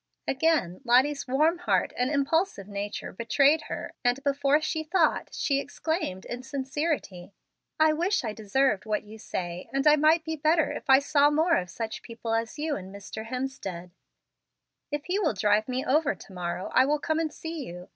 [0.27, 6.25] Again, Lottie's warm heart and impulsive nature betrayed her, and, before she thought, she exclaimed
[6.25, 7.33] in sincerity:
[7.79, 11.29] "I wish I deserved what you say, and I might be better if I saw
[11.29, 13.27] more of such people as you and Mr.
[13.27, 13.91] Hemstead.
[14.89, 17.87] If he will drive me over to morrow, I will come and see you.